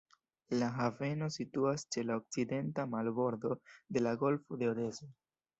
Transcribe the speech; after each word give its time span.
La 0.61 0.67
haveno 0.77 1.27
situas 1.35 1.85
ĉe 1.95 2.05
la 2.11 2.17
okcidenta 2.21 2.87
marbordo 2.97 3.55
de 3.99 4.07
la 4.07 4.19
golfo 4.25 4.61
de 4.65 4.73
Odeso. 4.73 5.13